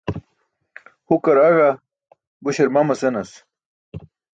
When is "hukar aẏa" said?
1.07-1.69